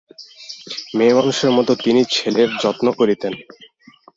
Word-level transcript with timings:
মেয়েমানুষের 0.97 1.51
মতো 1.57 1.71
তিনি 1.83 2.01
ছেলের 2.15 2.49
যত্ন 2.61 2.85
করিতেন। 2.99 3.33